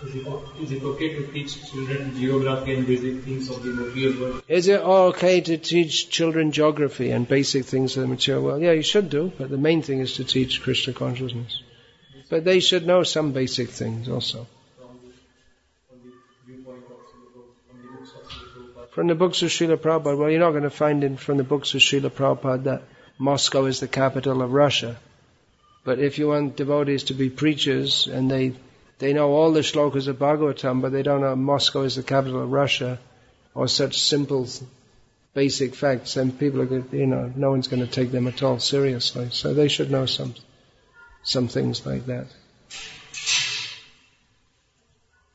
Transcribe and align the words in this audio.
Is 0.00 0.14
it, 0.14 0.82
okay 0.84 1.08
to 1.14 1.26
teach 1.32 1.72
children 1.72 2.16
geography 2.16 2.74
and 2.74 2.86
basic 2.86 3.22
things 3.24 3.50
of 3.50 3.64
the 3.64 3.70
material 3.70 4.20
world? 4.20 4.42
Is 4.46 4.68
it 4.68 4.80
okay 4.80 5.40
to 5.40 5.58
teach 5.58 6.08
children 6.08 6.52
geography 6.52 7.10
and 7.10 7.26
basic 7.26 7.64
things 7.64 7.96
of 7.96 8.02
the 8.02 8.08
material 8.08 8.44
world? 8.44 8.62
Yeah, 8.62 8.72
you 8.72 8.82
should 8.82 9.10
do, 9.10 9.32
but 9.36 9.50
the 9.50 9.58
main 9.58 9.82
thing 9.82 9.98
is 9.98 10.14
to 10.14 10.24
teach 10.24 10.62
Krishna 10.62 10.92
consciousness. 10.92 11.62
But 12.30 12.44
they 12.44 12.60
should 12.60 12.86
know 12.86 13.02
some 13.02 13.32
basic 13.32 13.70
things 13.70 14.08
also. 14.08 14.46
From 18.90 19.08
the 19.08 19.16
books 19.16 19.42
of 19.42 19.50
Srila 19.50 19.78
Prabhupada, 19.78 20.16
well, 20.16 20.30
you're 20.30 20.38
not 20.38 20.52
going 20.52 20.62
to 20.62 20.70
find 20.70 21.02
in 21.02 21.16
from 21.16 21.38
the 21.38 21.44
books 21.44 21.74
of 21.74 21.80
Srila 21.80 22.10
Prabhupada 22.10 22.64
that 22.64 22.82
Moscow 23.18 23.64
is 23.64 23.80
the 23.80 23.88
capital 23.88 24.42
of 24.42 24.52
Russia. 24.52 24.96
But 25.84 25.98
if 25.98 26.18
you 26.18 26.28
want 26.28 26.56
devotees 26.56 27.04
to 27.04 27.14
be 27.14 27.30
preachers 27.30 28.06
and 28.06 28.30
they 28.30 28.54
they 28.98 29.12
know 29.12 29.30
all 29.30 29.52
the 29.52 29.60
shlokas 29.60 30.08
of 30.08 30.18
Bhagavatam, 30.18 30.82
but 30.82 30.92
they 30.92 31.02
don't 31.02 31.20
know 31.20 31.36
Moscow 31.36 31.82
is 31.82 31.96
the 31.96 32.02
capital 32.02 32.42
of 32.42 32.50
Russia, 32.50 32.98
or 33.54 33.68
such 33.68 34.00
simple, 34.00 34.48
basic 35.34 35.74
facts. 35.74 36.16
And 36.16 36.38
people 36.38 36.62
are, 36.62 36.84
you 36.92 37.06
know, 37.06 37.32
no 37.34 37.50
one's 37.50 37.68
going 37.68 37.84
to 37.84 37.90
take 37.90 38.10
them 38.10 38.26
at 38.26 38.42
all 38.42 38.58
seriously. 38.58 39.28
So 39.30 39.54
they 39.54 39.68
should 39.68 39.90
know 39.90 40.06
some, 40.06 40.34
some 41.22 41.48
things 41.48 41.86
like 41.86 42.06
that. 42.06 42.26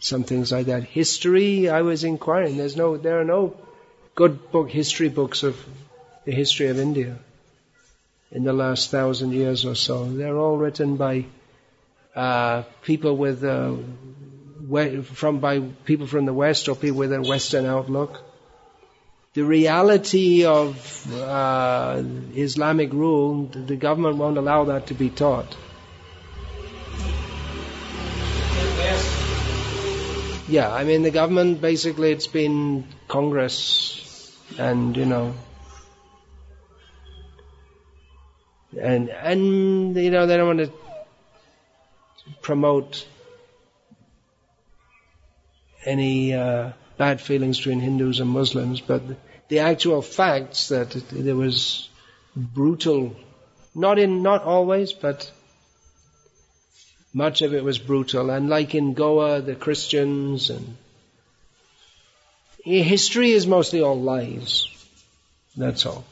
Some 0.00 0.24
things 0.24 0.52
like 0.52 0.66
that. 0.66 0.82
History, 0.82 1.68
I 1.68 1.82
was 1.82 2.04
inquiring. 2.04 2.56
There's 2.56 2.76
no, 2.76 2.96
there 2.96 3.20
are 3.20 3.24
no 3.24 3.56
good 4.14 4.50
book, 4.50 4.68
history 4.70 5.08
books 5.08 5.44
of 5.44 5.56
the 6.24 6.32
history 6.32 6.66
of 6.68 6.78
India 6.78 7.16
in 8.30 8.44
the 8.44 8.52
last 8.52 8.90
thousand 8.90 9.32
years 9.32 9.64
or 9.64 9.74
so. 9.74 10.04
They're 10.04 10.36
all 10.36 10.56
written 10.56 10.96
by 10.96 11.24
uh, 12.14 12.62
people 12.82 13.16
with 13.16 13.44
uh, 13.44 13.74
from 15.02 15.40
by 15.40 15.60
people 15.84 16.06
from 16.06 16.26
the 16.26 16.32
West 16.32 16.68
or 16.68 16.76
people 16.76 16.98
with 16.98 17.12
a 17.12 17.20
Western 17.22 17.66
outlook. 17.66 18.22
The 19.34 19.44
reality 19.44 20.44
of 20.44 21.12
uh, 21.12 22.02
Islamic 22.34 22.92
rule, 22.92 23.46
the 23.46 23.74
government 23.74 24.16
won't 24.16 24.38
allow 24.38 24.64
that 24.66 24.86
to 24.88 24.94
be 24.94 25.10
taught. 25.10 25.56
Yeah, 30.46 30.72
I 30.72 30.84
mean 30.84 31.02
the 31.02 31.10
government 31.10 31.60
basically 31.60 32.12
it's 32.12 32.26
been 32.26 32.86
Congress 33.08 34.38
and 34.58 34.96
you 34.96 35.06
know 35.06 35.34
and 38.78 39.08
and 39.08 39.96
you 39.96 40.10
know 40.10 40.26
they 40.26 40.36
don't 40.36 40.46
want 40.46 40.58
to 40.60 40.72
promote 42.42 43.06
any 45.84 46.34
uh, 46.34 46.72
bad 46.96 47.20
feelings 47.20 47.58
between 47.58 47.80
Hindus 47.80 48.20
and 48.20 48.30
Muslims, 48.30 48.80
but 48.80 49.02
the 49.48 49.60
actual 49.60 50.02
facts 50.02 50.68
that 50.68 50.90
there 51.10 51.36
was 51.36 51.88
brutal, 52.34 53.16
not 53.74 53.98
in, 53.98 54.22
not 54.22 54.42
always, 54.44 54.92
but 54.92 55.30
much 57.12 57.42
of 57.42 57.54
it 57.54 57.62
was 57.62 57.78
brutal. 57.78 58.30
And 58.30 58.48
like 58.48 58.74
in 58.74 58.94
Goa, 58.94 59.40
the 59.40 59.54
Christians 59.54 60.50
and 60.50 60.76
history 62.64 63.30
is 63.30 63.46
mostly 63.46 63.82
all 63.82 64.00
lies. 64.00 64.66
That's 65.56 65.86
all. 65.86 66.04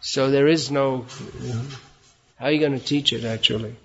So 0.00 0.30
there 0.30 0.48
is 0.48 0.70
no. 0.70 1.06
How 2.38 2.46
are 2.46 2.52
you 2.52 2.60
going 2.60 2.78
to 2.78 2.84
teach 2.84 3.12
it 3.12 3.24
actually? 3.24 3.76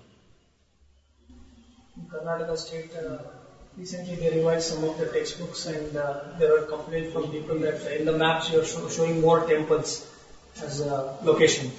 In 1.96 2.04
Karnataka 2.12 2.56
state, 2.56 2.90
uh, 2.96 3.18
recently 3.76 4.16
they 4.16 4.30
revised 4.36 4.72
some 4.72 4.84
of 4.84 4.98
the 4.98 5.06
textbooks 5.06 5.66
and 5.66 5.96
uh, 5.96 6.20
there 6.38 6.52
were 6.52 6.62
complaints 6.66 7.12
from 7.12 7.30
people 7.30 7.58
that 7.58 7.98
in 7.98 8.06
the 8.06 8.16
maps 8.16 8.50
you 8.50 8.60
are 8.60 8.64
showing 8.64 9.20
more 9.20 9.46
temples 9.46 10.06
as 10.62 10.80
a 10.80 11.18
location. 11.22 11.70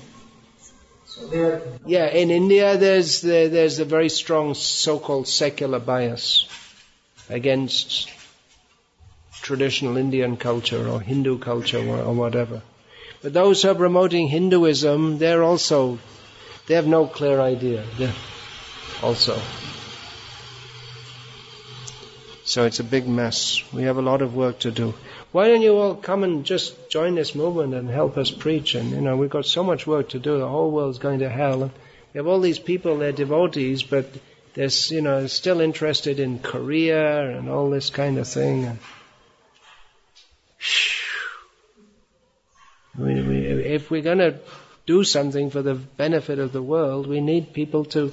So 1.06 1.28
they 1.28 1.40
are. 1.40 1.62
Yeah, 1.86 2.06
in 2.08 2.30
India 2.30 2.78
there's 2.78 3.22
the, 3.22 3.48
there's 3.48 3.80
a 3.80 3.86
very 3.86 4.10
strong 4.10 4.54
so-called 4.54 5.28
secular 5.28 5.80
bias 5.80 6.48
against 7.30 8.10
traditional 9.42 9.98
Indian 9.98 10.38
culture 10.38 10.88
or 10.88 11.00
Hindu 11.02 11.40
culture 11.40 11.80
or, 11.80 12.00
or 12.02 12.14
whatever. 12.14 12.62
But 13.22 13.34
those 13.34 13.62
who 13.62 13.70
are 13.70 13.76
promoting 13.76 14.28
Hinduism, 14.28 15.18
they're 15.18 15.44
also, 15.44 16.00
they 16.68 16.76
have 16.76 16.88
no 16.88 17.08
clear 17.08 17.40
idea. 17.40 17.84
They're 17.98 18.14
also. 19.02 19.40
So 22.44 22.64
it's 22.64 22.80
a 22.80 22.84
big 22.84 23.08
mess. 23.08 23.62
We 23.74 23.84
have 23.84 23.98
a 23.98 24.02
lot 24.02 24.22
of 24.22 24.34
work 24.34 24.60
to 24.60 24.72
do. 24.72 24.94
Why 25.34 25.50
don't 25.50 25.62
you 25.62 25.76
all 25.78 25.96
come 25.96 26.24
and 26.24 26.46
just 26.46 26.90
join 26.90 27.16
this 27.16 27.36
movement 27.36 27.74
and 27.74 27.90
help 27.90 28.18
us 28.18 28.32
preach? 28.32 28.76
And 28.76 28.92
you 28.92 29.02
know, 29.02 29.18
we've 29.18 29.30
got 29.30 29.46
so 29.46 29.64
much 29.64 29.86
work 29.86 30.10
to 30.10 30.20
do. 30.20 30.40
The 30.40 30.48
whole 30.48 30.72
world's 30.72 31.00
going 31.00 31.20
to 31.20 31.30
hell. 31.30 31.72
We 32.14 32.18
have 32.18 32.28
all 32.28 32.40
these 32.40 32.60
people, 32.60 32.98
they're 32.98 33.12
devotees, 33.12 33.84
but 33.84 34.06
they're, 34.54 34.70
you 34.88 35.02
know, 35.02 35.28
still 35.28 35.60
interested 35.60 36.20
in 36.20 36.40
career 36.40 37.30
and 37.32 37.50
all 37.50 37.70
this 37.70 37.90
kind 37.90 38.18
of 38.18 38.28
thing. 38.28 38.66
And, 38.66 38.80
we, 42.98 43.22
we, 43.22 43.77
if 43.88 43.92
we're 43.92 44.02
going 44.02 44.18
to 44.18 44.38
do 44.86 45.06
something 45.06 45.50
for 45.50 45.62
the 45.62 45.74
benefit 45.74 46.40
of 46.40 46.52
the 46.52 46.62
world, 46.62 47.08
we 47.08 47.22
need 47.22 47.54
people 47.54 47.86
to 47.86 48.12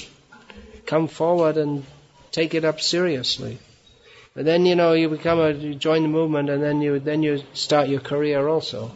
come 0.86 1.08
forward 1.08 1.56
and 1.56 1.84
take 2.30 2.54
it 2.54 2.64
up 2.64 2.80
seriously. 2.80 3.58
But 4.34 4.44
then 4.44 4.66
you 4.66 4.76
know 4.76 4.92
you 4.92 5.08
become 5.08 5.40
a 5.40 5.50
you 5.50 5.74
join 5.74 6.02
the 6.02 6.08
movement, 6.08 6.48
and 6.48 6.62
then 6.62 6.80
you 6.80 7.00
then 7.00 7.24
you 7.24 7.42
start 7.54 7.88
your 7.88 7.98
career 7.98 8.46
also. 8.46 8.92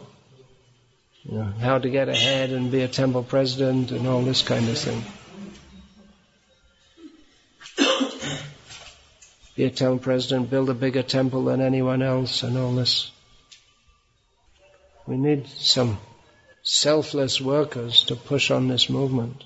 You 1.23 1.39
know, 1.39 1.53
how 1.59 1.79
to 1.79 1.89
get 1.89 2.07
ahead 2.07 2.51
and 2.51 2.71
be 2.71 2.81
a 2.81 2.87
temple 2.87 3.23
president 3.23 3.91
and 3.91 4.07
all 4.07 4.21
this 4.21 4.41
kind 4.41 4.69
of 4.69 4.77
thing. 4.77 5.03
be 9.57 9.65
a 9.65 9.69
temple 9.69 9.99
president, 9.99 10.49
build 10.49 10.69
a 10.69 10.73
bigger 10.73 11.03
temple 11.03 11.43
than 11.43 11.59
anyone 11.59 12.01
else, 12.01 12.43
and 12.43 12.57
all 12.57 12.73
this. 12.73 13.11
We 15.05 15.17
need 15.17 15.47
some 15.49 15.97
selfless 16.71 17.41
workers 17.41 18.03
to 18.03 18.15
push 18.15 18.51
on 18.51 18.67
this 18.67 18.91
movement. 18.91 19.43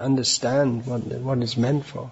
Understand 0.00 0.84
what, 0.84 1.02
what 1.02 1.38
it's 1.38 1.56
meant 1.56 1.86
for. 1.86 2.10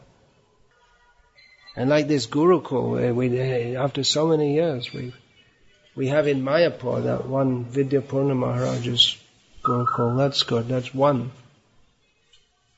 And 1.75 1.91
like 1.91 2.06
this 2.06 2.28
Gurukul, 2.28 3.12
we, 3.12 3.77
after 3.77 4.05
so 4.05 4.28
many 4.28 4.55
years, 4.55 4.93
we, 4.93 5.12
we 5.97 6.06
have 6.06 6.28
in 6.28 6.43
Mayapur 6.43 7.03
that 7.03 7.27
one 7.27 7.65
Vidyapurna 7.65 8.37
Maharaj's 8.37 9.16
Gurukul. 9.65 10.16
That's 10.16 10.44
good. 10.44 10.69
That's 10.69 10.94
one. 10.94 11.32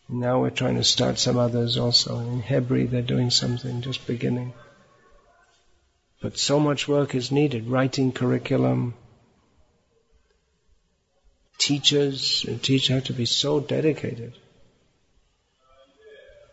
Now 0.09 0.41
we're 0.41 0.49
trying 0.49 0.77
to 0.77 0.85
start 0.85 1.19
some 1.19 1.37
others 1.37 1.77
also. 1.77 2.21
In 2.21 2.41
Hebri, 2.41 2.89
they're 2.89 3.03
doing 3.03 3.29
something, 3.29 3.83
just 3.83 4.07
beginning. 4.07 4.55
But 6.23 6.39
so 6.39 6.59
much 6.59 6.89
work 6.89 7.15
is 7.15 7.31
needed, 7.31 7.69
writing 7.69 8.13
curriculum. 8.13 8.95
Teachers, 11.67 12.45
and 12.47 12.63
teachers 12.63 12.95
have 12.95 13.05
to 13.05 13.13
be 13.13 13.25
so 13.27 13.59
dedicated. 13.59 14.35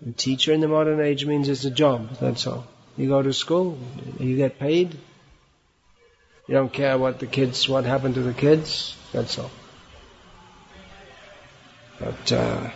A 0.07 0.11
teacher 0.11 0.51
in 0.51 0.59
the 0.59 0.67
modern 0.67 0.99
age 0.99 1.23
means 1.23 1.49
it's 1.49 1.65
a 1.65 1.69
job, 1.69 2.17
that's 2.19 2.47
all. 2.47 2.65
You 2.97 3.09
go 3.09 3.21
to 3.21 3.31
school, 3.31 3.77
you 4.19 4.35
get 4.37 4.57
paid. 4.57 4.97
You 6.47 6.55
don't 6.55 6.73
care 6.73 6.97
what 6.97 7.19
the 7.19 7.27
kids, 7.27 7.69
what 7.69 7.85
happened 7.85 8.15
to 8.15 8.23
the 8.23 8.33
kids, 8.33 8.97
that's 9.11 9.37
all. 9.37 9.51
But, 11.99 12.31
uh, 12.31 12.71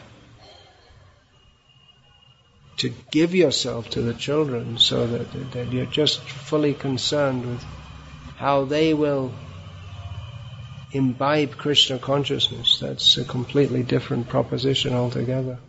to 2.78 2.94
give 3.10 3.34
yourself 3.34 3.90
to 3.90 4.02
the 4.04 4.14
children 4.14 4.78
so 4.78 5.08
that, 5.08 5.52
that 5.54 5.74
you're 5.74 5.88
just 5.88 6.20
fully 6.20 6.76
concerned 6.76 7.48
with 7.48 7.64
how 8.36 8.66
they 8.66 8.94
will 8.94 9.34
imbibe 10.92 11.58
Krishna 11.58 12.00
consciousness. 12.00 12.80
That's 12.80 13.18
a 13.18 13.26
completely 13.26 13.84
different 13.84 14.30
proposition 14.30 14.94
altogether. 14.94 15.60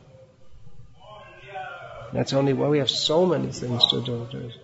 That's 2.13 2.33
only 2.33 2.53
why 2.53 2.69
we 2.69 2.79
have 2.79 2.91
so 2.91 3.27
many 3.27 3.53
things 3.53 3.87
to 3.89 4.01
do. 4.01 4.27
There's 4.33 4.57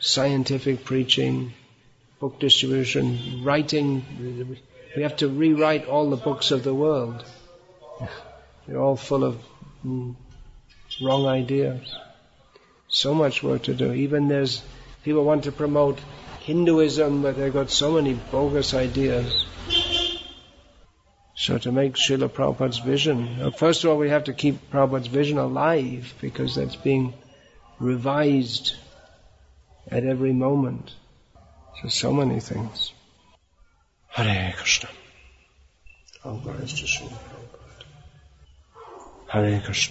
scientific 0.00 0.84
preaching, 0.84 1.52
book 2.20 2.40
distribution, 2.40 3.44
writing. 3.44 4.04
We 4.96 5.02
have 5.02 5.16
to 5.18 5.28
rewrite 5.28 5.86
all 5.86 6.10
the 6.10 6.16
books 6.16 6.50
of 6.50 6.64
the 6.64 6.74
world. 6.74 7.24
They're 8.66 8.80
all 8.80 8.96
full 8.96 9.24
of 9.24 9.38
mm, 9.84 10.14
wrong 11.02 11.26
ideas. 11.26 11.94
So 12.88 13.14
much 13.14 13.42
work 13.42 13.62
to 13.64 13.74
do. 13.74 13.92
Even 13.92 14.28
there's 14.28 14.62
people 15.04 15.24
want 15.24 15.44
to 15.44 15.52
promote 15.52 15.98
Hinduism, 16.40 17.22
but 17.22 17.36
they've 17.36 17.52
got 17.52 17.70
so 17.70 17.92
many 17.92 18.14
bogus 18.14 18.74
ideas. 18.74 19.44
So 21.48 21.56
to 21.56 21.72
make 21.72 21.94
Srila 21.94 22.28
Prabhupada's 22.28 22.78
vision, 22.78 23.40
uh, 23.40 23.50
first 23.50 23.82
of 23.82 23.88
all 23.88 23.96
we 23.96 24.10
have 24.10 24.24
to 24.24 24.34
keep 24.34 24.70
Prabhupada's 24.70 25.06
vision 25.06 25.38
alive 25.38 26.12
because 26.20 26.56
that's 26.56 26.76
being 26.76 27.14
revised 27.78 28.74
at 29.90 30.04
every 30.04 30.34
moment. 30.34 30.92
So, 31.80 31.88
so 31.88 32.12
many 32.12 32.40
things. 32.40 32.92
Hare 34.08 34.52
Krishna. 34.58 34.90
All 36.22 36.36
glories 36.36 36.74
to 36.80 36.84
Srila 36.84 37.16
Prabhupada. 37.30 37.86
Hare 39.28 39.62
Krishna. 39.62 39.86